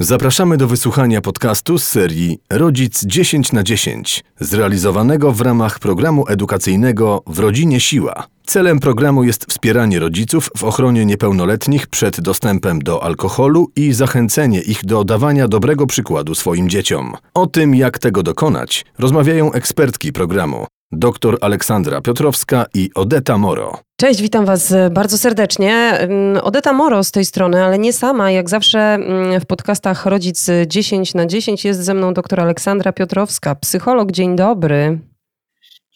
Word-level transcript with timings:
Zapraszamy 0.00 0.56
do 0.56 0.68
wysłuchania 0.68 1.20
podcastu 1.20 1.78
z 1.78 1.84
serii 1.84 2.38
Rodzic 2.50 3.04
10 3.04 3.52
na 3.52 3.62
10, 3.62 4.24
zrealizowanego 4.40 5.32
w 5.32 5.40
ramach 5.40 5.78
programu 5.78 6.24
edukacyjnego 6.28 7.22
W 7.26 7.38
Rodzinie 7.38 7.80
Siła. 7.80 8.26
Celem 8.46 8.80
programu 8.80 9.24
jest 9.24 9.44
wspieranie 9.44 9.98
rodziców 9.98 10.50
w 10.56 10.64
ochronie 10.64 11.04
niepełnoletnich 11.04 11.86
przed 11.86 12.20
dostępem 12.20 12.78
do 12.78 13.02
alkoholu 13.02 13.70
i 13.76 13.92
zachęcenie 13.92 14.60
ich 14.60 14.84
do 14.84 15.04
dawania 15.04 15.48
dobrego 15.48 15.86
przykładu 15.86 16.34
swoim 16.34 16.68
dzieciom. 16.68 17.14
O 17.34 17.46
tym, 17.46 17.74
jak 17.74 17.98
tego 17.98 18.22
dokonać, 18.22 18.84
rozmawiają 18.98 19.52
ekspertki 19.52 20.12
programu 20.12 20.66
dr 20.92 21.38
Aleksandra 21.40 22.00
Piotrowska 22.00 22.66
i 22.74 22.90
Odeta 22.94 23.38
Moro. 23.38 23.78
Cześć, 23.96 24.22
witam 24.22 24.44
Was 24.44 24.74
bardzo 24.90 25.18
serdecznie. 25.18 25.74
Mm, 25.74 26.44
Odeta 26.44 26.72
Moro 26.72 27.04
z 27.04 27.10
tej 27.10 27.24
strony, 27.24 27.64
ale 27.64 27.78
nie 27.78 27.92
sama. 27.92 28.30
Jak 28.30 28.50
zawsze 28.50 28.78
mm, 28.78 29.40
w 29.40 29.46
podcastach 29.46 30.06
Rodzic 30.06 30.46
10 30.66 31.14
na 31.14 31.26
10 31.26 31.64
jest 31.64 31.80
ze 31.80 31.94
mną 31.94 32.14
dr 32.14 32.40
Aleksandra 32.40 32.92
Piotrowska, 32.92 33.54
psycholog. 33.54 34.12
Dzień 34.12 34.36
dobry. 34.36 34.98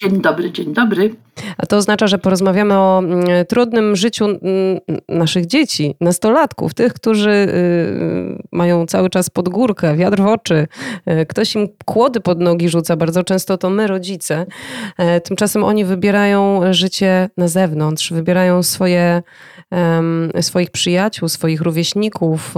Dzień 0.03 0.21
dobry, 0.21 0.53
dzień 0.53 0.75
dobry. 0.75 1.15
A 1.59 1.67
to 1.67 1.77
oznacza, 1.77 2.07
że 2.07 2.19
porozmawiamy 2.19 2.75
o 2.75 2.99
mm, 2.99 3.47
trudnym 3.49 3.97
życiu 3.97 4.25
mm, 4.25 4.41
naszych 5.09 5.47
dzieci, 5.47 5.95
nastolatków, 6.01 6.75
tych, 6.75 6.93
którzy 6.93 7.31
y, 7.31 8.43
mają 8.53 8.87
cały 8.87 9.11
czas 9.11 9.31
pod 9.31 9.49
górkę, 9.49 9.97
wiatr 9.97 10.23
w 10.23 10.27
oczy, 10.27 10.67
y, 11.11 11.27
ktoś 11.27 11.55
im 11.55 11.69
kłody 11.85 12.21
pod 12.21 12.41
nogi 12.41 12.69
rzuca, 12.69 12.97
bardzo 12.97 13.25
często 13.25 13.59
to 13.59 13.71
my, 13.71 13.87
rodzice. 13.87 14.47
E, 14.99 15.21
tymczasem 15.21 15.65
oni 15.65 15.85
wybierają 15.85 16.61
życie 16.71 17.31
na 17.37 17.49
zewnątrz, 17.49 18.13
wybierają 18.13 18.63
swoje, 18.63 19.23
swoich 20.41 20.71
przyjaciół, 20.71 21.29
swoich 21.29 21.61
rówieśników 21.61 22.55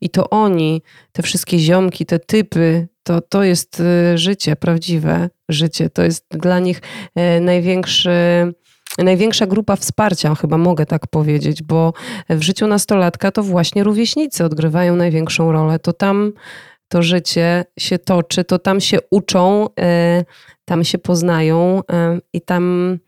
i 0.00 0.10
to 0.10 0.30
oni, 0.30 0.82
te 1.12 1.22
wszystkie 1.22 1.58
ziomki, 1.58 2.06
te 2.06 2.18
typy, 2.18 2.88
to, 3.02 3.20
to 3.20 3.44
jest 3.44 3.80
y, 3.80 4.18
życie, 4.18 4.56
prawdziwe 4.56 5.30
życie. 5.48 5.90
To 5.90 6.02
jest 6.02 6.26
dla 6.30 6.58
nich 6.58 6.82
największy 7.40 8.09
największa 8.98 9.46
grupa 9.46 9.76
wsparcia, 9.76 10.34
chyba 10.34 10.58
mogę 10.58 10.86
tak 10.86 11.06
powiedzieć, 11.06 11.62
bo 11.62 11.92
w 12.28 12.42
życiu 12.42 12.66
nastolatka 12.66 13.30
to 13.30 13.42
właśnie 13.42 13.84
rówieśnicy 13.84 14.44
odgrywają 14.44 14.96
największą 14.96 15.52
rolę. 15.52 15.78
To 15.78 15.92
tam 15.92 16.32
to 16.88 17.02
życie 17.02 17.64
się 17.78 17.98
toczy, 17.98 18.44
to 18.44 18.58
tam 18.58 18.80
się 18.80 18.98
uczą, 19.10 19.66
e, 19.80 20.24
tam 20.64 20.84
się 20.84 20.98
poznają 20.98 21.80
e, 21.92 22.18
i 22.32 22.40
tam 22.40 22.98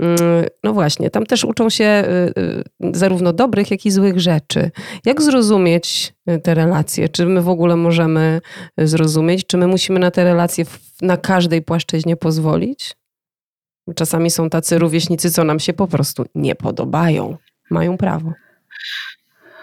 Mm, 0.00 0.44
no 0.64 0.72
właśnie, 0.72 1.10
tam 1.10 1.26
też 1.26 1.44
uczą 1.44 1.70
się 1.70 2.04
y, 2.38 2.92
zarówno 2.94 3.32
dobrych, 3.32 3.70
jak 3.70 3.86
i 3.86 3.90
złych 3.90 4.20
rzeczy. 4.20 4.70
Jak 5.04 5.22
zrozumieć 5.22 6.14
te 6.42 6.54
relacje? 6.54 7.08
Czy 7.08 7.26
my 7.26 7.42
w 7.42 7.48
ogóle 7.48 7.76
możemy 7.76 8.40
zrozumieć? 8.78 9.46
Czy 9.46 9.56
my 9.56 9.66
musimy 9.66 9.98
na 9.98 10.10
te 10.10 10.24
relacje 10.24 10.64
na 11.02 11.16
każdej 11.16 11.62
płaszczyźnie 11.62 12.16
pozwolić? 12.16 12.96
Czasami 13.94 14.30
są 14.30 14.50
tacy 14.50 14.78
rówieśnicy, 14.78 15.30
co 15.30 15.44
nam 15.44 15.60
się 15.60 15.72
po 15.72 15.88
prostu 15.88 16.26
nie 16.34 16.54
podobają. 16.54 17.36
Mają 17.70 17.96
prawo. 17.96 18.32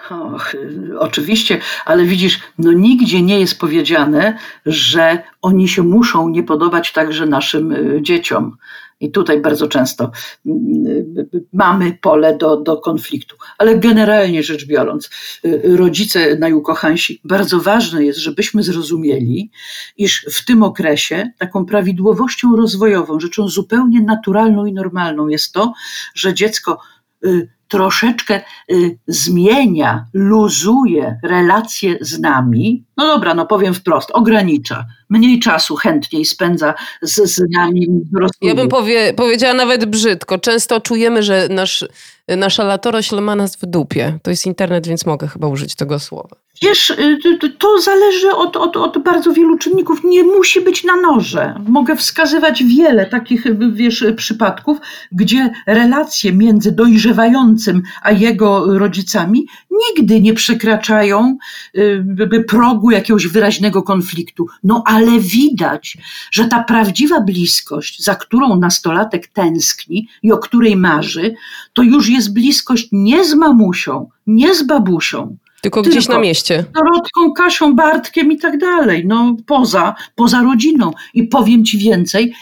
Och, 0.09 0.55
oczywiście, 0.99 1.59
ale 1.85 2.05
widzisz, 2.05 2.39
no 2.57 2.71
nigdzie 2.71 3.21
nie 3.21 3.39
jest 3.39 3.59
powiedziane, 3.59 4.37
że 4.65 5.23
oni 5.41 5.67
się 5.67 5.83
muszą 5.83 6.29
nie 6.29 6.43
podobać 6.43 6.91
także 6.91 7.25
naszym 7.25 7.75
dzieciom. 8.01 8.57
I 9.03 9.11
tutaj 9.11 9.41
bardzo 9.41 9.67
często 9.67 10.11
mm, 10.45 11.27
mamy 11.53 11.97
pole 12.01 12.37
do, 12.37 12.57
do 12.57 12.77
konfliktu. 12.77 13.35
Ale 13.57 13.79
generalnie 13.79 14.43
rzecz 14.43 14.65
biorąc, 14.65 15.09
y, 15.45 15.77
rodzice 15.77 16.35
najukochańsi, 16.35 17.21
bardzo 17.23 17.59
ważne 17.59 18.05
jest, 18.05 18.19
żebyśmy 18.19 18.63
zrozumieli, 18.63 19.51
iż 19.97 20.25
w 20.31 20.45
tym 20.45 20.63
okresie 20.63 21.31
taką 21.39 21.65
prawidłowością 21.65 22.55
rozwojową, 22.55 23.19
rzeczą 23.19 23.47
zupełnie 23.47 24.01
naturalną 24.01 24.65
i 24.65 24.73
normalną 24.73 25.27
jest 25.27 25.53
to, 25.53 25.73
że 26.15 26.33
dziecko 26.33 26.79
y, 27.25 27.49
troszeczkę 27.67 28.41
y, 28.71 28.97
zmienia, 29.07 30.05
luzuje 30.13 31.19
relacje 31.23 31.97
z 32.01 32.19
nami, 32.19 32.85
no 32.97 33.07
dobra, 33.07 33.33
no 33.33 33.45
powiem 33.45 33.73
wprost, 33.73 34.11
ogranicza. 34.11 34.85
Mniej 35.13 35.39
czasu 35.39 35.75
chętniej 35.75 36.25
spędza 36.25 36.73
z, 37.01 37.35
z 37.35 37.41
nami 37.55 37.87
dorosłymi. 37.89 38.49
Ja 38.49 38.55
bym 38.55 38.69
powie, 38.69 39.13
powiedziała 39.13 39.53
nawet 39.53 39.85
brzydko. 39.85 40.37
Często 40.37 40.81
czujemy, 40.81 41.23
że 41.23 41.47
nasz, 41.49 41.85
nasza 42.27 42.63
latorośl 42.63 43.21
ma 43.21 43.35
nas 43.35 43.55
w 43.55 43.65
dupie. 43.65 44.19
To 44.23 44.29
jest 44.29 44.45
internet, 44.45 44.87
więc 44.87 45.05
mogę 45.05 45.27
chyba 45.27 45.47
użyć 45.47 45.75
tego 45.75 45.99
słowa. 45.99 46.35
Wiesz, 46.61 46.89
y, 46.89 47.49
to 47.59 47.81
zależy 47.81 48.31
od, 48.31 48.57
od, 48.57 48.77
od 48.77 49.03
bardzo 49.03 49.33
wielu 49.33 49.57
czynników. 49.57 50.03
Nie 50.03 50.23
musi 50.23 50.61
być 50.61 50.83
na 50.83 50.95
noże. 50.95 51.55
Mogę 51.67 51.95
wskazywać 51.95 52.63
wiele 52.63 53.05
takich 53.05 53.45
wiesz, 53.73 54.05
przypadków, 54.15 54.77
gdzie 55.11 55.51
relacje 55.67 56.33
między 56.33 56.71
dojrzewającym 56.71 57.81
a 58.01 58.11
jego 58.11 58.79
rodzicami 58.79 59.47
nigdy 59.73 60.21
nie 60.21 60.33
przekraczają 60.33 61.37
y, 61.77 62.45
progu 62.47 62.91
jakiegoś 62.91 63.27
wyraźnego 63.27 63.83
konfliktu. 63.83 64.47
No 64.63 64.83
ale 64.85 65.19
widać, 65.19 65.97
że 66.31 66.47
ta 66.47 66.63
prawdziwa 66.63 67.21
bliskość, 67.21 68.03
za 68.03 68.15
którą 68.15 68.59
nastolatek 68.59 69.27
tęskni 69.27 70.07
i 70.23 70.31
o 70.31 70.37
której 70.37 70.75
marzy, 70.75 71.35
to 71.73 71.83
już 71.83 72.09
jest 72.09 72.33
bliskość 72.33 72.87
nie 72.91 73.25
z 73.25 73.33
mamusią, 73.33 74.09
nie 74.27 74.55
z 74.55 74.63
babusią, 74.63 75.37
tylko 75.63 75.81
gdzieś 75.81 76.05
Tylko 76.05 76.13
na 76.13 76.19
mieście. 76.19 76.65
Dorotką, 76.73 77.33
Kasią, 77.33 77.75
Bartkiem 77.75 78.31
i 78.31 78.37
tak 78.37 78.57
dalej. 78.57 79.05
No 79.07 79.35
poza, 79.45 79.95
poza 80.15 80.41
rodziną. 80.41 80.91
I 81.13 81.23
powiem 81.23 81.65
ci 81.65 81.77
więcej, 81.77 82.33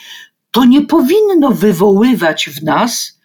to 0.52 0.66
nie 0.66 0.82
powinno 0.82 1.52
wywoływać 1.52 2.50
w 2.50 2.64
nas 2.64 3.21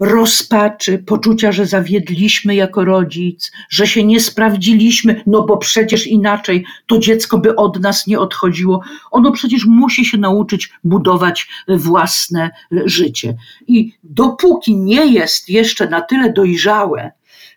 rozpaczy, 0.00 0.98
poczucia, 0.98 1.52
że 1.52 1.66
zawiedliśmy 1.66 2.54
jako 2.54 2.84
rodzic, 2.84 3.52
że 3.70 3.86
się 3.86 4.04
nie 4.04 4.20
sprawdziliśmy, 4.20 5.22
no 5.26 5.42
bo 5.42 5.56
przecież 5.56 6.06
inaczej 6.06 6.64
to 6.86 6.98
dziecko 6.98 7.38
by 7.38 7.56
od 7.56 7.80
nas 7.80 8.06
nie 8.06 8.20
odchodziło. 8.20 8.80
Ono 9.10 9.32
przecież 9.32 9.66
musi 9.66 10.04
się 10.04 10.18
nauczyć 10.18 10.72
budować 10.84 11.48
własne 11.68 12.50
życie. 12.84 13.36
I 13.66 13.92
dopóki 14.04 14.76
nie 14.76 15.06
jest 15.06 15.48
jeszcze 15.48 15.88
na 15.88 16.00
tyle 16.00 16.32
dojrzałe, 16.32 17.12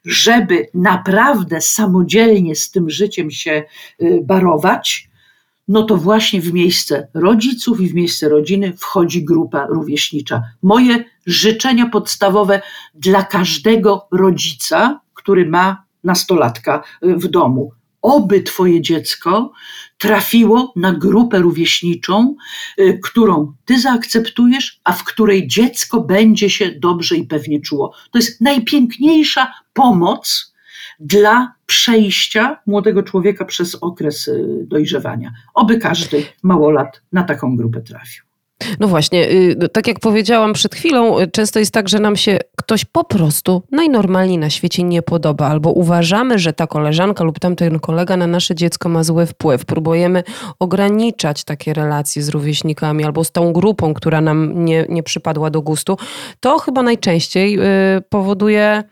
żeby 0.06 0.68
naprawdę 0.74 1.62
samodzielnie 1.62 2.56
z 2.56 2.72
tym 2.72 2.90
życiem 2.90 3.32
się 3.32 3.64
y, 4.02 4.20
barować, 4.24 5.07
no 5.68 5.84
to 5.84 5.98
właśnie 5.98 6.42
w 6.42 6.54
miejsce 6.54 7.08
rodziców 7.14 7.82
i 7.82 7.90
w 7.90 7.94
miejsce 7.94 8.30
rodziny 8.30 8.74
wchodzi 8.78 9.26
grupa 9.26 9.66
rówieśnicza. 9.66 10.44
Moje 10.64 11.04
życzenia 11.26 11.90
podstawowe 11.90 12.62
dla 12.96 13.24
każdego 13.24 14.08
rodzica, 14.12 15.00
który 15.14 15.50
ma 15.50 15.84
nastolatka 16.04 16.84
y, 17.04 17.16
w 17.16 17.28
domu 17.28 17.72
oby 18.02 18.42
Twoje 18.42 18.82
dziecko 18.82 19.52
trafiło 19.98 20.74
na 20.76 20.94
grupę 20.94 21.40
rówieśniczą, 21.40 22.36
y, 22.80 23.00
którą 23.04 23.54
Ty 23.66 23.80
zaakceptujesz, 23.80 24.80
a 24.84 24.94
w 24.94 25.04
której 25.04 25.48
dziecko 25.48 26.02
będzie 26.02 26.50
się 26.50 26.72
dobrze 26.72 27.16
i 27.16 27.24
pewnie 27.24 27.62
czuło. 27.62 27.94
To 28.12 28.18
jest 28.18 28.42
najpiękniejsza 28.42 29.54
pomoc 29.74 30.54
dla 31.00 31.54
przejścia 31.66 32.60
młodego 32.66 33.04
człowieka 33.04 33.46
przez 33.46 33.76
okres 33.76 34.28
y, 34.28 34.66
dojrzewania. 34.68 35.32
Oby 35.54 35.78
każdy 35.78 36.24
małolat 36.44 37.02
na 37.12 37.24
taką 37.24 37.58
grupę 37.58 37.82
trafił. 37.82 38.28
No 38.80 38.88
właśnie, 38.88 39.32
y, 39.32 39.56
no 39.60 39.68
tak 39.68 39.88
jak 39.88 40.00
powiedziałam 40.00 40.54
przed 40.54 40.76
chwilą, 40.76 41.20
y, 41.20 41.28
często 41.28 41.60
jest 41.60 41.74
tak, 41.74 41.90
że 41.90 42.00
nam 42.00 42.16
się 42.16 42.40
ktoś 42.58 42.86
po 42.86 43.04
prostu 43.04 43.64
najnormalniej 43.72 44.38
na 44.38 44.50
świecie 44.50 44.84
nie 44.84 45.02
podoba, 45.02 45.48
albo 45.48 45.72
uważamy, 45.72 46.40
że 46.40 46.54
ta 46.54 46.68
koleżanka 46.68 47.24
lub 47.24 47.40
tamten 47.40 47.80
kolega 47.80 48.18
na 48.18 48.28
nasze 48.28 48.56
dziecko 48.56 48.90
ma 48.90 49.04
zły 49.04 49.26
wpływ. 49.26 49.66
Próbujemy 49.66 50.24
ograniczać 50.60 51.44
takie 51.44 51.74
relacje 51.74 52.24
z 52.24 52.30
rówieśnikami 52.30 53.04
albo 53.04 53.24
z 53.24 53.32
tą 53.32 53.54
grupą, 53.54 53.94
która 53.94 54.22
nam 54.22 54.66
nie, 54.66 54.86
nie 54.90 55.04
przypadła 55.04 55.50
do 55.50 55.62
gustu. 55.62 55.98
To 56.40 56.60
chyba 56.60 56.84
najczęściej 56.84 57.60
powoduje 58.10 58.84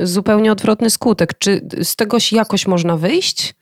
zupełnie 0.00 0.52
odwrotny 0.52 0.90
skutek. 0.90 1.38
Czy 1.38 1.68
z 1.82 1.96
tego 1.96 2.16
jakoś 2.32 2.66
można 2.66 2.96
wyjść? 2.96 3.54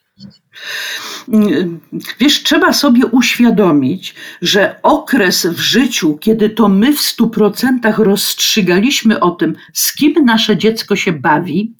Wiesz, 2.19 2.43
trzeba 2.43 2.73
sobie 2.73 3.07
uświadomić, 3.07 4.15
że 4.43 4.81
okres 4.83 5.47
w 5.47 5.59
życiu, 5.61 6.19
kiedy 6.21 6.51
to 6.51 6.69
my 6.69 6.93
w 6.93 7.01
stu 7.01 7.31
procentach 7.31 7.99
rozstrzygaliśmy 7.99 9.21
o 9.21 9.31
tym, 9.31 9.55
z 9.73 9.95
kim 9.95 10.25
nasze 10.25 10.57
dziecko 10.57 10.97
się 10.97 11.13
bawi, 11.13 11.75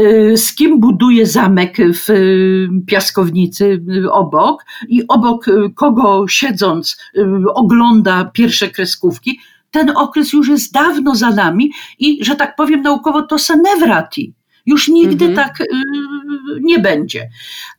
y, 0.00 0.36
z 0.36 0.54
kim 0.54 0.80
buduje 0.80 1.26
zamek 1.26 1.76
w 1.94 2.10
y, 2.10 2.68
piaskownicy 2.86 3.80
y, 3.96 4.12
obok 4.12 4.64
i 4.88 5.02
obok 5.08 5.46
kogo 5.74 6.28
siedząc 6.28 6.96
ogląda 7.54 8.24
pierwsze 8.24 8.68
kreskówki, 8.68 9.40
ten 9.74 9.90
okres 9.96 10.32
już 10.32 10.48
jest 10.48 10.72
dawno 10.72 11.14
za 11.14 11.30
nami 11.30 11.72
i, 11.98 12.24
że 12.24 12.36
tak 12.36 12.56
powiem 12.56 12.82
naukowo, 12.82 13.22
to 13.22 13.38
senewrati 13.38 14.34
Już 14.66 14.88
nigdy 14.88 15.24
Mhm. 15.24 15.34
tak 15.34 15.60
y, 15.60 15.66
nie 16.60 16.78
będzie. 16.78 17.28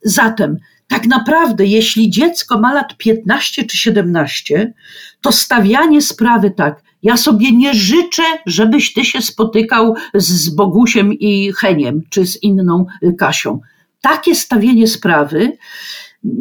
Zatem, 0.01 0.57
tak 0.87 1.05
naprawdę, 1.05 1.65
jeśli 1.65 2.09
dziecko 2.09 2.59
ma 2.59 2.73
lat 2.73 2.97
15 2.97 3.63
czy 3.63 3.77
17, 3.77 4.73
to 5.21 5.31
stawianie 5.31 6.01
sprawy 6.01 6.51
tak, 6.51 6.81
ja 7.03 7.17
sobie 7.17 7.51
nie 7.51 7.73
życzę, 7.73 8.23
żebyś 8.45 8.93
ty 8.93 9.05
się 9.05 9.21
spotykał 9.21 9.95
z, 10.13 10.27
z 10.27 10.49
Bogusiem 10.49 11.13
i 11.13 11.53
Heniem, 11.53 12.01
czy 12.09 12.25
z 12.27 12.43
inną 12.43 12.85
y, 13.03 13.13
Kasią. 13.13 13.59
Takie 14.01 14.35
stawienie 14.35 14.87
sprawy, 14.87 15.57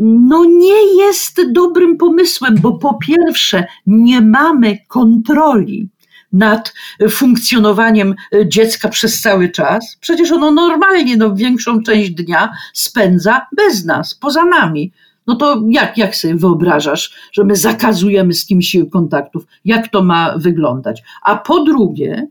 no 0.03 0.45
nie 0.45 0.97
jest 0.97 1.53
dobrym 1.53 1.97
pomysłem, 1.97 2.55
bo 2.61 2.79
po 2.79 2.95
pierwsze 2.95 3.67
nie 3.87 4.21
mamy 4.21 4.79
kontroli 4.89 5.89
nad 6.33 6.75
funkcjonowaniem 7.11 8.15
dziecka 8.47 8.89
przez 8.89 9.21
cały 9.21 9.49
czas. 9.49 9.97
Przecież 10.01 10.33
ono 10.33 10.51
normalnie 10.51 11.17
no, 11.17 11.35
większą 11.35 11.83
część 11.83 12.11
dnia 12.11 12.53
spędza 12.73 13.47
bez 13.57 13.85
nas, 13.85 14.15
poza 14.15 14.45
nami. 14.45 14.93
No 15.27 15.37
to 15.37 15.63
jak, 15.69 15.99
jak 15.99 16.17
sobie 16.17 16.35
wyobrażasz, 16.35 17.15
że 17.33 17.45
my 17.45 17.57
zakazujemy 17.57 18.35
z 18.35 18.47
kimś 18.47 18.77
kontaktów? 18.93 19.47
Jak 19.65 19.89
to 19.89 20.03
ma 20.03 20.39
wyglądać? 20.39 21.03
A 21.23 21.37
po 21.37 21.65
drugie, 21.65 22.29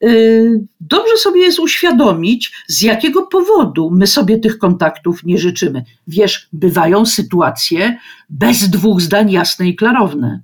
yy, 0.00 0.64
dobrze 0.80 1.16
sobie 1.16 1.40
jest 1.40 1.58
uświadomić, 1.58 2.52
z 2.68 2.82
jakiego 2.82 3.26
powodu 3.26 3.90
my 3.90 4.06
sobie 4.06 4.38
tych 4.38 4.58
kontaktów 4.58 5.24
nie 5.24 5.38
życzymy. 5.38 5.84
Wiesz, 6.06 6.48
bywają 6.52 7.06
sytuacje 7.06 7.98
bez 8.30 8.70
dwóch 8.70 9.00
zdań 9.00 9.30
jasne 9.30 9.68
i 9.68 9.76
klarowne 9.76 10.40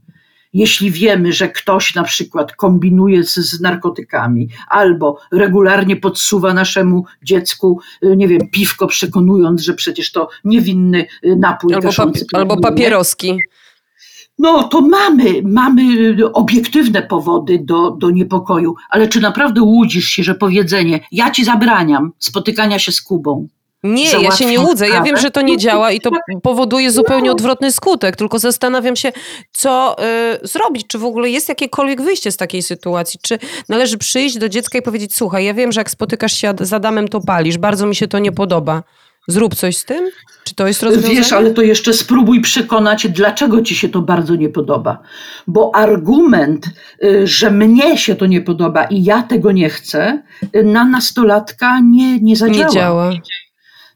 jeśli 0.53 0.91
wiemy, 0.91 1.33
że 1.33 1.49
ktoś 1.49 1.95
na 1.95 2.03
przykład 2.03 2.53
kombinuje 2.53 3.25
z, 3.25 3.35
z, 3.35 3.61
narkotykami 3.61 4.49
albo 4.69 5.19
regularnie 5.33 5.97
podsuwa 5.97 6.55
naszemu 6.55 7.05
dziecku, 7.23 7.81
y, 8.03 8.17
nie 8.17 8.29
wiem, 8.29 8.51
piwko, 8.51 8.87
przekonując, 8.87 9.61
że 9.63 9.75
przecież 9.75 10.13
to 10.13 10.29
niewinny 10.45 11.07
y, 11.25 11.37
napój 11.37 11.75
Albo, 11.75 11.87
gaszący 11.89 12.25
papi- 12.25 12.39
albo 12.39 12.57
papieroski. 12.57 13.39
No 14.39 14.69
to 14.69 14.81
mamy, 14.81 15.43
mamy 15.45 16.17
obiektywne 16.33 17.03
powody 17.03 17.59
do, 17.63 17.91
do 17.91 18.11
niepokoju, 18.11 18.75
ale 18.91 19.09
czy 19.09 19.21
naprawdę 19.21 19.63
łudzisz 19.63 20.09
się, 20.09 20.23
że 20.23 20.35
powiedzenie 20.35 21.01
ja 21.13 21.31
ci 21.31 21.45
zabraniam 21.45 22.13
spotykania 22.19 22.79
się 22.79 22.93
z 22.93 23.03
Kubą, 23.03 23.49
Nie, 23.83 24.13
ja 24.23 24.31
się 24.31 24.47
nie 24.47 24.61
łudzę. 24.61 24.89
Ja 24.89 25.03
wiem, 25.03 25.17
że 25.17 25.31
to 25.31 25.41
nie 25.41 25.57
działa 25.57 25.93
i 25.93 26.01
to 26.01 26.11
powoduje 26.43 26.91
zupełnie 26.91 27.33
odwrotny 27.33 27.73
skutek. 27.73 28.17
Tylko 28.17 28.39
zastanawiam 28.39 28.97
się, 28.97 29.13
co 29.53 29.97
y, 30.43 30.47
zrobić. 30.47 30.87
Czy 30.87 30.99
w 30.99 31.05
ogóle 31.05 31.31
jest 31.31 31.49
jakiekolwiek 31.49 32.03
wyjście 32.03 32.33
z 32.33 32.37
takiej 32.37 32.63
sytuacji? 32.63 33.21
Czy 33.23 33.39
należy 33.69 33.99
przyjść 33.99 34.39
do 34.39 34.49
dziecka 34.49 34.79
i 34.79 34.83
powiedzieć: 34.83 35.17
Słuchaj, 35.17 35.45
ja 35.45 35.55
wiem, 35.55 35.73
że 35.73 35.81
jak 35.81 35.91
spotykasz 35.91 36.33
się 36.33 36.55
z 36.61 36.73
Adamem, 36.73 37.09
to 37.09 37.21
palisz. 37.21 37.59
Bardzo 37.59 37.87
mi 37.87 37.97
się 37.97 38.09
to 38.09 38.19
nie 38.19 38.33
podoba. 38.33 38.83
Zrób 39.29 39.55
coś 39.55 39.77
z 39.77 39.85
tym? 39.85 40.05
Czy 40.45 40.55
to 40.55 40.67
jest 40.67 40.83
rozwiązanie? 40.83 41.15
Wiesz, 41.15 41.33
ale 41.33 41.51
to 41.51 41.63
jeszcze 41.63 41.95
spróbuj 41.95 42.41
przekonać, 42.41 43.09
dlaczego 43.09 43.63
ci 43.63 43.75
się 43.75 43.89
to 43.89 44.03
bardzo 44.03 44.35
nie 44.35 44.49
podoba. 44.49 44.99
Bo 45.47 45.75
argument, 45.75 46.67
y, 47.05 47.27
że 47.27 47.51
mnie 47.51 47.99
się 47.99 48.15
to 48.15 48.27
nie 48.27 48.41
podoba 48.41 48.85
i 48.85 49.05
ja 49.05 49.23
tego 49.23 49.53
nie 49.53 49.71
chcę, 49.71 50.23
y, 50.57 50.65
na 50.65 50.85
nastolatka 50.85 51.81
nie, 51.81 52.21
nie 52.21 52.37
zadziała. 52.37 52.67
nie 52.67 52.73
działa. 52.73 53.11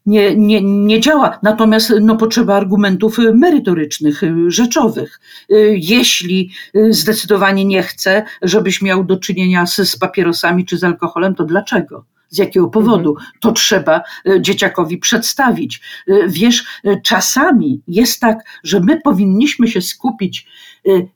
Nie, 0.07 0.37
nie, 0.37 0.63
nie 0.63 1.01
działa. 1.01 1.39
Natomiast 1.43 1.93
no, 2.01 2.17
potrzeba 2.17 2.57
argumentów 2.57 3.19
y, 3.19 3.35
merytorycznych, 3.35 4.23
y, 4.23 4.51
rzeczowych. 4.51 5.21
Y, 5.51 5.77
Jeśli 5.79 6.51
zdecydowanie 6.91 7.65
nie 7.65 7.83
chce, 7.83 8.25
żebyś 8.43 8.83
miał 8.83 9.05
do 9.05 9.17
czynienia 9.17 9.67
z, 9.67 9.77
z 9.77 9.99
papierosami 9.99 10.65
czy 10.65 10.79
z 10.79 10.85
alkoholem, 10.85 11.35
to 11.35 11.45
dlaczego? 11.45 12.05
Z 12.29 12.39
jakiego 12.39 12.69
powodu? 12.69 13.17
To 13.41 13.53
trzeba 13.53 14.03
dzieciakowi 14.41 14.99
przedstawić. 14.99 15.81
Wiesz, 16.29 16.65
czasami 17.03 17.81
jest 17.89 18.21
tak, 18.21 18.39
że 18.65 18.81
my 18.81 19.01
powinniśmy 19.01 19.69
się 19.69 19.83
skupić 19.83 20.47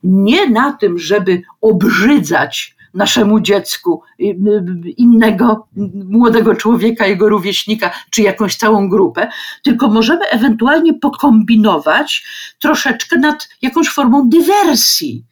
nie 0.03 0.50
na 0.50 0.73
tym, 0.73 0.99
żeby 0.99 1.43
obrzydzać 1.61 2.75
naszemu 2.96 3.40
dziecku 3.40 4.02
y, 4.20 4.25
y, 4.25 4.90
innego 4.90 5.69
młodego 5.94 6.54
człowieka, 6.54 7.06
jego 7.06 7.28
rówieśnika, 7.28 7.90
czy 8.10 8.22
jakąś 8.22 8.56
całą 8.56 8.88
grupę, 8.88 9.28
tylko 9.62 9.88
możemy 9.88 10.26
ewentualnie 10.26 10.94
pokombinować 10.94 12.26
troszeczkę 12.58 13.19
nad 13.19 13.48
jakąś 13.62 13.88
formą 13.88 14.28
dywersji. 14.28 15.25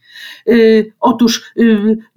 Y, 0.48 0.92
Otóż 1.00 1.52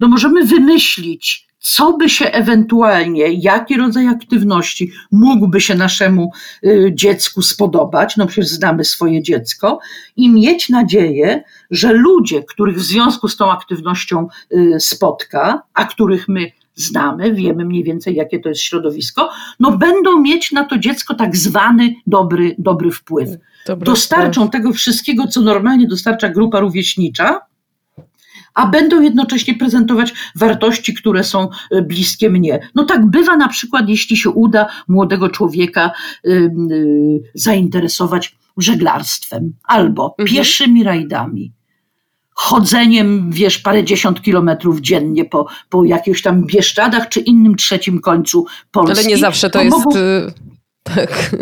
no 0.00 0.08
możemy 0.08 0.44
wymyślić, 0.44 1.47
co 1.74 1.92
by 1.92 2.08
się 2.08 2.26
ewentualnie, 2.26 3.32
jaki 3.32 3.76
rodzaj 3.76 4.06
aktywności 4.06 4.92
mógłby 5.10 5.60
się 5.60 5.74
naszemu 5.74 6.32
y, 6.64 6.92
dziecku 6.94 7.42
spodobać, 7.42 8.16
no 8.16 8.26
przecież 8.26 8.50
znamy 8.50 8.84
swoje 8.84 9.22
dziecko, 9.22 9.78
i 10.16 10.30
mieć 10.30 10.68
nadzieję, 10.68 11.42
że 11.70 11.92
ludzie, 11.92 12.42
których 12.42 12.76
w 12.76 12.82
związku 12.82 13.28
z 13.28 13.36
tą 13.36 13.52
aktywnością 13.52 14.28
y, 14.52 14.80
spotka, 14.80 15.62
a 15.74 15.84
których 15.84 16.28
my 16.28 16.52
znamy, 16.74 17.34
wiemy 17.34 17.64
mniej 17.64 17.84
więcej, 17.84 18.14
jakie 18.14 18.40
to 18.40 18.48
jest 18.48 18.60
środowisko, 18.60 19.30
no 19.60 19.76
będą 19.76 20.20
mieć 20.20 20.52
na 20.52 20.64
to 20.64 20.78
dziecko 20.78 21.14
tak 21.14 21.36
zwany 21.36 21.94
dobry, 22.06 22.54
dobry 22.58 22.90
wpływ. 22.90 23.28
Dobra, 23.66 23.86
Dostarczą 23.86 24.50
tego 24.50 24.72
wszystkiego, 24.72 25.26
co 25.26 25.40
normalnie 25.40 25.86
dostarcza 25.86 26.28
grupa 26.28 26.60
rówieśnicza, 26.60 27.40
a 28.54 28.66
będą 28.66 29.00
jednocześnie 29.02 29.54
prezentować 29.54 30.14
wartości, 30.36 30.94
które 30.94 31.24
są 31.24 31.48
y, 31.72 31.82
bliskie 31.82 32.30
mnie. 32.30 32.68
No 32.74 32.84
tak 32.84 33.06
bywa 33.06 33.36
na 33.36 33.48
przykład, 33.48 33.88
jeśli 33.88 34.16
się 34.16 34.30
uda 34.30 34.66
młodego 34.88 35.28
człowieka 35.28 35.90
y, 36.26 36.50
zainteresować 37.34 38.36
żeglarstwem 38.56 39.52
albo 39.64 40.14
Mhm. 40.18 40.28
pieszymi 40.36 40.84
rajdami. 40.84 41.52
Chodzeniem, 42.40 43.30
wiesz, 43.32 43.58
parędziesiąt 43.58 44.22
kilometrów 44.22 44.80
dziennie 44.80 45.24
po, 45.24 45.46
po 45.68 45.84
jakichś 45.84 46.22
tam 46.22 46.44
Bieszczadach 46.46 47.08
czy 47.08 47.20
innym 47.20 47.56
trzecim 47.56 48.00
końcu 48.00 48.46
Polski. 48.70 48.98
Ale 48.98 49.08
nie 49.08 49.16
zawsze 49.16 49.50
to, 49.50 49.62
jest. 49.62 49.76
mogą- 49.76 49.96
y, 49.98 50.32
Tak. 50.82 51.36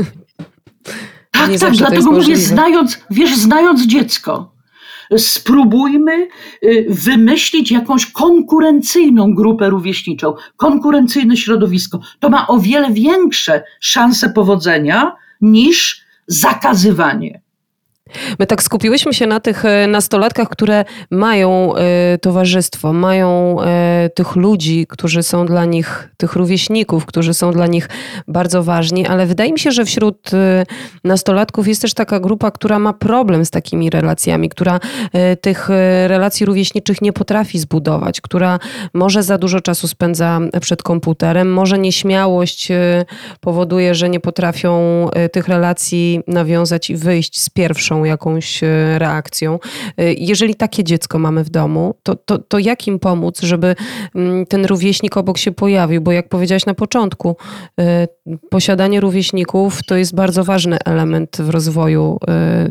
tak, 1.30 1.50
Nie 1.50 1.58
tak, 1.58 1.72
dlatego 1.76 2.12
mówię, 2.12 2.36
znając, 2.36 2.98
wiesz, 3.10 3.36
znając 3.36 3.86
dziecko, 3.86 4.52
spróbujmy 5.16 6.28
y, 6.64 6.86
wymyślić 6.88 7.70
jakąś 7.70 8.06
konkurencyjną 8.06 9.34
grupę 9.34 9.70
rówieśniczą, 9.70 10.34
konkurencyjne 10.56 11.36
środowisko. 11.36 12.00
To 12.20 12.28
ma 12.28 12.46
o 12.46 12.58
wiele 12.58 12.90
większe 12.90 13.62
szanse 13.80 14.30
powodzenia 14.30 15.16
niż 15.40 16.06
zakazywanie. 16.26 17.45
My 18.38 18.46
tak 18.46 18.62
skupiłyśmy 18.62 19.14
się 19.14 19.26
na 19.26 19.40
tych 19.40 19.64
e, 19.64 19.86
nastolatkach, 19.86 20.48
które 20.48 20.84
mają 21.10 21.76
e, 21.76 22.18
towarzystwo, 22.18 22.92
mają 22.92 23.62
e, 23.62 24.10
tych 24.14 24.36
ludzi, 24.36 24.86
którzy 24.88 25.22
są 25.22 25.46
dla 25.46 25.64
nich, 25.64 26.08
tych 26.16 26.32
rówieśników, 26.32 27.06
którzy 27.06 27.34
są 27.34 27.52
dla 27.52 27.66
nich 27.66 27.88
bardzo 28.28 28.62
ważni, 28.62 29.06
ale 29.06 29.26
wydaje 29.26 29.52
mi 29.52 29.58
się, 29.58 29.70
że 29.70 29.84
wśród 29.84 30.30
nastolatków 31.04 31.68
jest 31.68 31.82
też 31.82 31.94
taka 31.94 32.20
grupa, 32.20 32.50
która 32.50 32.78
ma 32.78 32.92
problem 32.92 33.44
z 33.44 33.50
takimi 33.50 33.90
relacjami, 33.90 34.48
która 34.48 34.80
tych 35.40 35.68
relacji 36.06 36.46
rówieśniczych 36.46 37.02
nie 37.02 37.12
potrafi 37.12 37.58
zbudować, 37.58 38.20
która 38.20 38.58
może 38.94 39.22
za 39.22 39.38
dużo 39.38 39.60
czasu 39.60 39.88
spędza 39.88 40.40
przed 40.60 40.82
komputerem, 40.82 41.52
może 41.52 41.78
nieśmiałość 41.78 42.68
powoduje, 43.40 43.94
że 43.94 44.08
nie 44.08 44.20
potrafią 44.20 45.06
tych 45.32 45.48
relacji 45.48 46.20
nawiązać 46.26 46.90
i 46.90 46.96
wyjść 46.96 47.40
z 47.40 47.50
pierwszą 47.50 47.95
jakąś 48.04 48.62
e, 48.62 48.98
reakcją. 48.98 49.58
E, 49.96 50.12
Jeżeli 50.12 50.54
takie 50.54 50.84
dziecko 50.84 51.18
mamy 51.18 51.44
w 51.44 51.50
domu, 51.50 51.94
to, 52.02 52.16
to, 52.16 52.38
to 52.38 52.58
jak 52.58 52.86
im 52.86 52.98
pomóc, 52.98 53.40
żeby 53.40 53.76
mm, 54.14 54.46
ten 54.46 54.64
rówieśnik 54.64 55.16
obok 55.16 55.38
się 55.38 55.52
pojawił? 55.52 56.00
Bo 56.00 56.12
jak 56.12 56.28
powiedziałaś 56.28 56.66
na 56.66 56.74
początku, 56.74 57.36
e, 57.80 58.08
posiadanie 58.50 59.00
rówieśników 59.00 59.82
to 59.82 59.96
jest 59.96 60.14
bardzo 60.14 60.44
ważny 60.44 60.76
element 60.84 61.36
w 61.40 61.50
rozwoju 61.50 62.18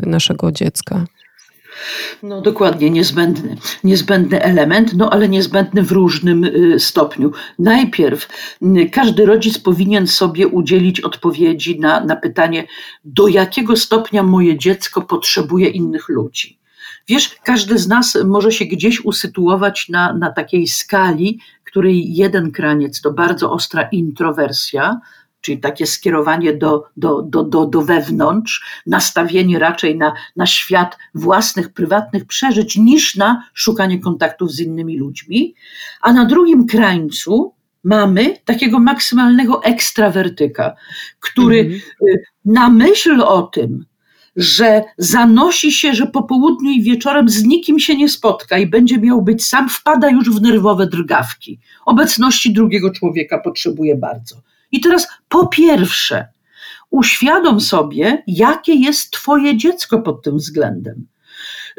naszego 0.05 0.51
dziecka. 0.51 1.05
No 2.23 2.41
dokładnie, 2.41 2.89
niezbędny, 2.89 3.57
niezbędny 3.83 4.41
element, 4.41 4.93
no 4.93 5.09
ale 5.09 5.29
niezbędny 5.29 5.83
w 5.83 5.91
różnym 5.91 6.43
y, 6.43 6.79
stopniu. 6.79 7.31
Najpierw 7.59 8.27
y, 8.61 8.89
każdy 8.89 9.25
rodzic 9.25 9.59
powinien 9.59 10.07
sobie 10.07 10.47
udzielić 10.47 11.01
odpowiedzi 11.01 11.79
na, 11.79 11.99
na 11.99 12.15
pytanie, 12.15 12.67
do 13.05 13.27
jakiego 13.27 13.77
stopnia 13.77 14.23
moje 14.23 14.57
dziecko 14.57 15.01
potrzebuje 15.01 15.69
innych 15.69 16.09
ludzi. 16.09 16.59
Wiesz, 17.07 17.35
każdy 17.43 17.77
z 17.77 17.87
nas 17.87 18.17
może 18.25 18.51
się 18.51 18.65
gdzieś 18.65 19.05
usytuować 19.05 19.89
na, 19.89 20.13
na 20.13 20.31
takiej 20.31 20.67
skali, 20.67 21.39
której 21.63 22.15
jeden 22.15 22.51
kraniec 22.51 23.01
to 23.01 23.11
bardzo 23.11 23.51
ostra 23.51 23.81
introwersja, 23.91 24.99
czyli 25.45 25.57
takie 25.57 25.87
skierowanie 25.87 26.53
do, 26.53 26.83
do, 26.97 27.21
do, 27.21 27.43
do, 27.43 27.65
do 27.65 27.81
wewnątrz, 27.81 28.81
nastawienie 28.85 29.59
raczej 29.59 29.97
na, 29.97 30.13
na 30.35 30.45
świat 30.45 30.97
własnych, 31.15 31.73
prywatnych 31.73 32.25
przeżyć, 32.25 32.75
niż 32.75 33.15
na 33.15 33.43
szukanie 33.53 33.99
kontaktów 33.99 34.51
z 34.51 34.59
innymi 34.59 34.97
ludźmi. 34.97 35.55
A 36.01 36.13
na 36.13 36.25
drugim 36.25 36.67
krańcu 36.67 37.53
mamy 37.83 38.37
takiego 38.45 38.79
maksymalnego 38.79 39.63
ekstrawertyka, 39.63 40.75
który 41.19 41.59
Mhm. 41.59 41.81
y, 42.07 42.23
na 42.45 42.69
myśl 42.69 43.21
o 43.21 43.41
tym, 43.41 43.85
że 44.35 44.83
zanosi 44.97 45.71
się, 45.71 45.93
że 45.93 46.07
po 46.07 46.23
południu 46.23 46.71
i 46.71 46.81
wieczorem 46.81 47.29
z 47.29 47.43
nikim 47.43 47.79
się 47.79 47.95
nie 47.95 48.09
spotka 48.09 48.57
i 48.57 48.67
będzie 48.67 48.97
miał 48.97 49.21
być 49.21 49.45
sam, 49.45 49.69
wpada 49.69 50.09
już 50.09 50.29
w 50.29 50.41
nerwowe 50.41 50.87
drgawki. 50.87 51.59
Obecności 51.85 52.53
drugiego 52.53 52.91
człowieka 52.91 53.39
potrzebuje 53.39 53.95
bardzo. 53.95 54.35
I 54.75 54.79
teraz 54.79 55.07
po 55.29 55.47
pierwsze, 55.47 56.27
uświadom 56.89 57.61
sobie, 57.61 58.23
jakie 58.27 58.73
jest 58.73 59.11
Twoje 59.11 59.57
dziecko 59.57 59.99
pod 59.99 60.23
tym 60.23 60.37
względem. 60.37 61.07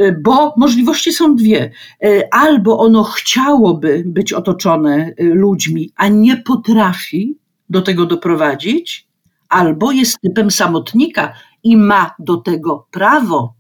Y, 0.01 0.21
Bo 0.23 0.55
możliwości 0.57 1.13
są 1.13 1.37
dwie. 1.37 1.71
Y, 2.05 2.23
Albo 2.31 2.79
ono 2.79 3.05
chciałoby 3.05 4.03
być 4.07 4.33
otoczone 4.33 5.13
y, 5.21 5.25
ludźmi, 5.25 5.93
a 5.97 6.09
nie 6.09 6.37
potrafi 6.37 7.39
do 7.71 7.83
tego 7.83 8.07
doprowadzić, 8.07 9.09
albo 9.49 9.93
jest 9.93 10.17
typem 10.21 10.51
samotnika 10.51 11.33
i 11.63 11.77
ma 11.77 12.15
do 12.19 12.37
tego 12.37 12.87
prawo. 12.91 13.55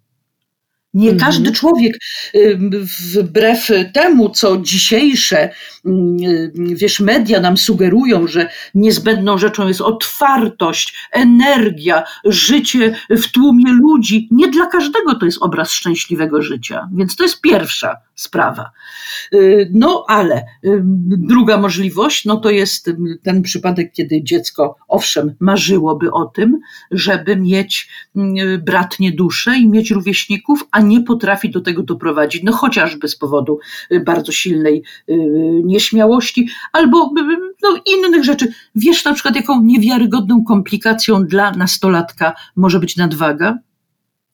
Nie 0.96 1.10
Mhm. 1.10 1.30
każdy 1.30 1.52
człowiek, 1.52 1.98
wbrew 3.14 3.68
temu, 3.94 4.30
co 4.30 4.56
dzisiejsze, 4.56 5.50
wiesz, 6.54 7.00
media 7.00 7.40
nam 7.40 7.56
sugerują, 7.56 8.26
że 8.26 8.48
niezbędną 8.74 9.38
rzeczą 9.38 9.68
jest 9.68 9.80
otwartość, 9.80 10.94
energia, 11.12 12.04
życie 12.24 12.94
w 13.10 13.32
tłumie 13.32 13.72
ludzi. 13.72 14.28
Nie 14.30 14.48
dla 14.48 14.66
każdego 14.66 15.14
to 15.14 15.26
jest 15.26 15.38
obraz 15.40 15.72
szczęśliwego 15.72 16.42
życia. 16.42 16.88
Więc 16.94 17.16
to 17.16 17.22
jest 17.22 17.40
pierwsza 17.40 17.96
sprawa. 18.14 18.70
Y, 19.34 19.70
No 19.72 20.04
ale 20.08 20.44
druga 21.06 21.58
możliwość, 21.58 22.24
no 22.24 22.36
to 22.36 22.50
jest 22.50 22.90
ten 23.22 23.42
przypadek, 23.42 23.92
kiedy 23.92 24.22
dziecko, 24.22 24.76
owszem, 24.88 25.34
marzyłoby 25.40 26.12
o 26.12 26.24
tym, 26.24 26.58
żeby 26.90 27.36
mieć 27.36 27.88
bratnie 28.64 29.12
dusze 29.12 29.56
i 29.58 29.68
mieć 29.68 29.90
rówieśników, 29.90 30.66
a 30.70 30.80
nie 30.86 31.00
potrafi 31.00 31.50
do 31.50 31.60
tego 31.60 31.82
doprowadzić, 31.82 32.42
no 32.42 32.52
chociażby 32.52 33.08
z 33.08 33.16
powodu 33.16 33.58
y, 33.92 34.00
bardzo 34.00 34.32
silnej 34.32 34.82
y, 35.08 35.14
nieśmiałości 35.64 36.48
albo 36.72 37.04
y, 37.04 37.54
no, 37.62 37.80
innych 37.86 38.24
rzeczy. 38.24 38.52
Wiesz 38.74 39.04
na 39.04 39.14
przykład, 39.14 39.36
jaką 39.36 39.62
niewiarygodną 39.62 40.44
komplikacją 40.44 41.24
dla 41.24 41.50
nastolatka 41.50 42.34
może 42.56 42.80
być 42.80 42.96
nadwaga? 42.96 43.58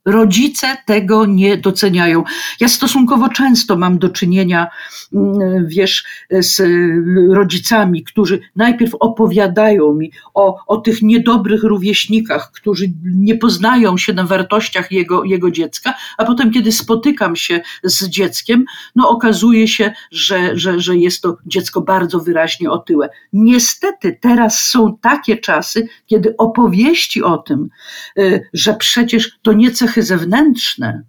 Rodzice 0.04 0.76
tego 0.87 1.26
nie 1.26 1.56
doceniają. 1.56 2.25
Ja 2.61 2.68
stosunkowo 2.68 3.28
często 3.28 3.76
mam 3.76 3.99
do 3.99 4.09
czynienia, 4.09 4.66
mm, 5.12 5.66
wiesz, 5.66 6.04
z 6.30 6.61
y, 6.61 7.02
rodzicami, 7.30 8.04
którzy 8.04 8.40
najpierw 8.56 8.94
opowiadają 9.00 9.94
mi 9.94 10.12
o, 10.35 10.59
o 10.66 10.76
tych 10.76 11.02
niedobrych 11.02 11.62
rówieśnikach, 11.62 12.50
którzy 12.52 12.92
nie 13.04 13.35
poznają 13.35 13.99
się 13.99 14.12
na 14.12 14.25
wartościach 14.25 14.92
jego, 14.92 15.25
jego 15.25 15.50
dziecka, 15.50 15.94
a 16.18 16.25
potem, 16.25 16.50
kiedy 16.50 16.73
spotykam 16.73 17.37
się 17.37 17.61
z 17.85 18.09
dzieckiem, 18.09 18.64
no 18.97 19.09
okazuje 19.09 19.68
się, 19.68 19.92
że, 20.11 20.59
że, 20.59 20.80
że 20.80 20.97
jest 20.97 21.23
to 21.23 21.37
dziecko 21.47 21.80
bardzo 21.80 22.21
wyraźnie 22.21 22.71
otyłe. 22.71 23.09
Niestety 23.32 24.18
teraz 24.21 24.61
są 24.61 24.97
takie 25.00 25.37
czasy, 25.37 25.88
kiedy 26.06 26.35
opowieści 26.38 27.23
o 27.23 27.38
tym, 27.38 27.68
y, 28.18 28.49
że 28.52 28.75
przecież 28.75 29.38
to 29.42 29.52
nie 29.52 29.71
cechy 29.92 30.02
zewnętrzne, 30.02 31.02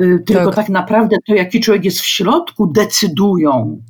y, 0.00 0.22
tylko 0.26 0.46
Tak. 0.46 0.54
tak. 0.54 0.68
naprawdę 0.68 1.16
to, 1.26 1.34
jaki 1.34 1.60
człowiek 1.60 1.84
jest 1.84 2.00
w 2.00 2.06
środku, 2.06 2.66
decydują 2.66 3.82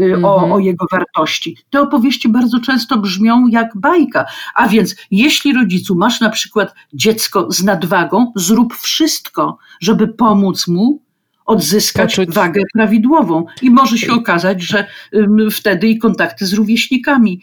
y, 0.00 0.04
Mhm. 0.04 0.24
o, 0.24 0.54
o 0.54 0.58
jego 0.58 0.86
wartości. 0.92 1.56
Te 1.70 1.80
opowieści 1.80 2.28
bardzo 2.28 2.60
często 2.60 2.98
brzmią 2.98 3.46
jak 3.46 3.68
bajka. 3.76 4.24
A 4.54 4.68
więc, 4.68 4.96
jeśli 5.10 5.52
rodzicu 5.52 5.94
masz 5.94 6.20
na 6.20 6.30
przykład 6.30 6.74
dziecko 6.92 7.46
z 7.52 7.62
nadwagą, 7.64 8.32
zrób 8.36 8.74
wszystko, 8.74 9.58
żeby 9.80 10.08
pomóc 10.08 10.68
mu 10.68 11.02
odzyskać 11.46 12.16
Poczuć- 12.16 12.34
wagę 12.34 12.62
prawidłową. 12.74 13.44
I 13.62 13.70
może 13.70 13.98
się 13.98 14.12
okazać, 14.12 14.62
że 14.62 14.86
wtedy 15.50 15.88
i 15.88 15.98
kontakty 15.98 16.46
z 16.46 16.52
rówieśnikami 16.52 17.42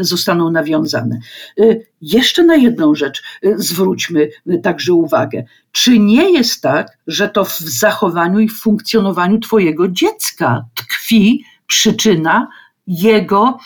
zostaną 0.00 0.50
nawiązane. 0.50 1.18
Y, 1.60 1.86
Jeszcze 2.00 2.44
na 2.44 2.56
jedną 2.56 2.94
rzecz 2.94 3.22
y, 3.44 3.54
zwróćmy 3.56 4.28
y, 4.50 4.58
także 4.62 4.94
uwagę. 4.94 5.44
Czy 5.72 5.98
nie 5.98 6.30
jest 6.32 6.62
tak, 6.62 6.98
że 7.06 7.28
to 7.28 7.44
w 7.44 7.58
zachowaniu 7.58 8.38
i 8.40 8.48
funkcjonowaniu 8.48 9.38
Twojego 9.38 9.88
dziecka 9.88 10.64
tkwi 10.74 11.44
przyczyna 11.66 12.48
jego 12.86 13.58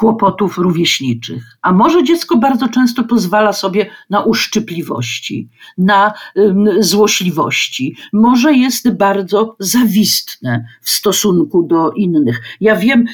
kłopotów 0.00 0.58
rówieśniczych. 0.58 1.42
A 1.62 1.72
może 1.72 2.04
dziecko 2.04 2.36
bardzo 2.36 2.68
często 2.68 3.04
pozwala 3.04 3.52
sobie 3.52 3.90
na 4.10 4.20
uszczypliwości, 4.20 5.48
na 5.78 6.12
złośliwości. 6.78 7.96
Może 8.12 8.54
jest 8.54 8.90
bardzo 8.90 9.56
zawistne 9.58 10.64
w 10.82 10.90
stosunku 10.90 11.62
do 11.62 11.90
innych. 11.90 12.40
Ja 12.60 12.76
wiem, 12.76 13.04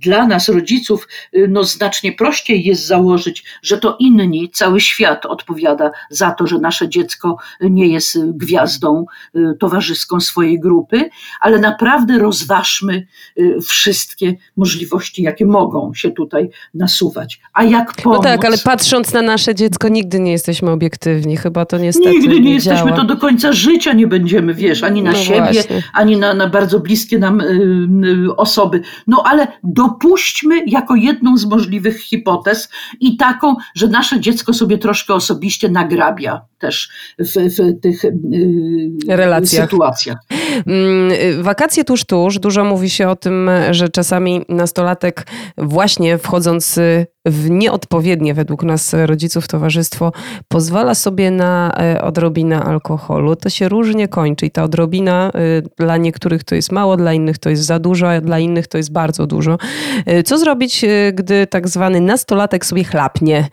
dla 0.00 0.26
nas, 0.26 0.48
rodziców, 0.48 1.08
y, 1.36 1.48
no, 1.48 1.64
znacznie 1.64 2.12
prościej 2.12 2.64
jest 2.64 2.86
założyć, 2.86 3.44
że 3.62 3.78
to 3.78 3.96
inni, 4.00 4.50
cały 4.50 4.80
świat 4.80 5.26
odpowiada 5.26 5.90
za 6.10 6.30
to, 6.30 6.46
że 6.46 6.58
nasze 6.58 6.88
dziecko 6.88 7.36
nie 7.60 7.86
jest 7.86 8.18
gwiazdą 8.30 9.06
y, 9.36 9.56
towarzyską 9.60 10.20
swojej 10.20 10.60
grupy, 10.60 11.10
ale 11.40 11.58
naprawdę 11.58 12.18
rozważmy 12.18 13.06
y, 13.38 13.56
wszystkie 13.62 14.34
możliwości, 14.56 15.22
jakie 15.22 15.46
mogą 15.46 15.83
się 15.94 16.10
tutaj 16.10 16.50
nasuwać. 16.74 17.40
A 17.52 17.64
jak 17.64 17.92
pomóc? 18.02 18.16
No 18.18 18.22
tak, 18.22 18.44
ale 18.44 18.58
patrząc 18.58 19.12
na 19.12 19.22
nasze 19.22 19.54
dziecko, 19.54 19.88
nigdy 19.88 20.20
nie 20.20 20.32
jesteśmy 20.32 20.70
obiektywni. 20.70 21.36
Chyba 21.36 21.64
to 21.66 21.78
niestety 21.78 22.10
Nigdy 22.10 22.28
nie, 22.34 22.40
nie 22.40 22.54
jesteśmy, 22.54 22.84
działa. 22.90 22.96
to 22.96 23.04
do 23.04 23.16
końca 23.16 23.52
życia 23.52 23.92
nie 23.92 24.06
będziemy, 24.06 24.54
wiesz, 24.54 24.82
ani 24.82 25.02
na 25.02 25.10
No 25.12 25.16
siebie, 25.18 25.52
właśnie. 25.52 25.82
ani 25.94 26.16
na, 26.16 26.34
na 26.34 26.48
bardzo 26.48 26.80
bliskie 26.80 27.18
nam 27.18 27.40
y, 27.40 27.44
y, 28.26 28.36
osoby. 28.36 28.80
No 29.06 29.22
ale 29.26 29.46
dopuśćmy 29.64 30.62
jako 30.66 30.94
jedną 30.94 31.36
z 31.36 31.44
możliwych 31.46 32.00
hipotez 32.00 32.68
i 33.00 33.16
taką, 33.16 33.54
że 33.74 33.88
nasze 33.88 34.20
dziecko 34.20 34.52
sobie 34.52 34.78
troszkę 34.78 35.14
osobiście 35.14 35.68
nagrabia 35.68 36.40
też 36.58 36.88
w, 37.18 37.24
w 37.34 37.80
tych 37.80 38.04
y, 38.04 38.12
Relacjach. 39.08 39.70
sytuacjach. 39.70 40.16
Mm, 40.66 41.12
y, 41.12 41.42
Wakacje 41.42 41.84
tuż, 41.84 42.04
tuż. 42.04 42.38
Dużo 42.38 42.64
mówi 42.64 42.90
się 42.90 43.08
o 43.08 43.16
tym, 43.16 43.50
że 43.70 43.88
czasami 43.88 44.44
nastolatek 44.48 45.26
właśnie 45.56 46.18
wchodząc 46.18 46.78
y, 46.78 47.06
w 47.26 47.50
nieodpowiednie 47.50 48.34
według 48.34 48.62
nas 48.62 48.94
rodziców 49.06 49.48
towarzystwo 49.48 50.12
pozwala 50.48 50.94
sobie 50.94 51.30
na 51.30 51.74
e, 51.78 52.02
odrobinę 52.02 52.62
alkoholu. 52.62 53.36
To 53.36 53.50
się 53.50 53.68
różnie 53.68 54.08
kończy 54.08 54.46
i 54.46 54.50
ta 54.50 54.62
odrobina 54.62 55.32
y, 55.34 55.62
dla 55.78 55.96
niektórych 55.96 56.44
to 56.44 56.54
jest 56.54 56.72
mało, 56.72 56.96
dla 56.96 57.12
innych 57.12 57.38
to 57.38 57.50
jest 57.50 57.62
za 57.62 57.78
dużo, 57.78 58.10
a 58.10 58.20
dla 58.20 58.38
innych 58.38 58.66
to 58.66 58.78
jest 58.78 58.92
bardzo 58.92 59.26
dużo. 59.26 59.58
Y, 60.08 60.22
Co 60.22 60.38
zrobić, 60.38 60.84
gdy 61.12 61.46
tak 61.46 61.68
zwany 61.68 62.00
nastolatek 62.00 62.66
sobie 62.66 62.84
chlapnie? 62.84 63.48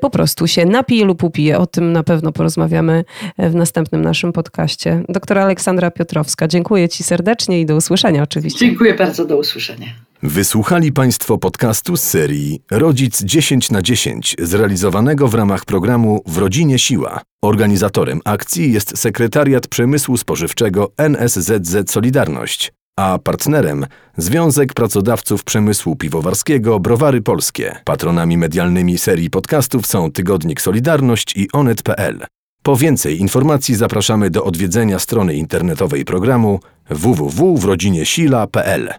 Po 0.00 0.10
prostu 0.10 0.46
się 0.46 0.66
napije 0.66 1.04
lub 1.04 1.22
upije. 1.22 1.58
O 1.58 1.66
tym 1.66 1.92
na 1.92 2.02
pewno 2.02 2.32
porozmawiamy 2.32 3.04
w 3.38 3.54
następnym 3.54 4.02
naszym 4.02 4.32
podcaście. 4.32 5.02
Doktora 5.08 5.44
Aleksandra 5.44 5.90
Piotrowska, 5.90 6.48
dziękuję 6.48 6.88
Ci 6.88 7.04
serdecznie 7.04 7.60
i 7.60 7.66
do 7.66 7.76
usłyszenia 7.76 8.22
oczywiście. 8.22 8.66
Dziękuję 8.66 8.94
bardzo, 8.94 9.24
do 9.24 9.36
usłyszenia. 9.36 10.07
Wysłuchali 10.22 10.92
Państwo 10.92 11.38
podcastu 11.38 11.96
z 11.96 12.02
serii 12.02 12.62
Rodzic 12.70 13.22
10 13.22 13.70
na 13.70 13.82
10 13.82 14.36
zrealizowanego 14.38 15.28
w 15.28 15.34
ramach 15.34 15.64
programu 15.64 16.22
W 16.26 16.38
Rodzinie 16.38 16.78
Siła. 16.78 17.20
Organizatorem 17.42 18.20
akcji 18.24 18.72
jest 18.72 18.98
Sekretariat 18.98 19.68
Przemysłu 19.68 20.16
Spożywczego 20.16 20.90
NSZZ 20.96 21.90
Solidarność, 21.90 22.72
a 22.96 23.18
partnerem 23.18 23.86
Związek 24.16 24.74
Pracodawców 24.74 25.44
Przemysłu 25.44 25.96
Piwowarskiego 25.96 26.80
Browary 26.80 27.22
Polskie. 27.22 27.76
Patronami 27.84 28.36
medialnymi 28.36 28.98
serii 28.98 29.30
podcastów 29.30 29.86
są 29.86 30.12
Tygodnik 30.12 30.60
Solidarność 30.60 31.36
i 31.36 31.48
Onet.pl. 31.52 32.26
Po 32.62 32.76
więcej 32.76 33.20
informacji 33.20 33.74
zapraszamy 33.74 34.30
do 34.30 34.44
odwiedzenia 34.44 34.98
strony 34.98 35.34
internetowej 35.34 36.04
programu 36.04 36.60
www.wrodziniesila.pl. 36.90 38.94